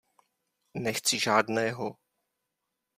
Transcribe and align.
Nechci 0.73 1.19
žádného! 1.19 1.95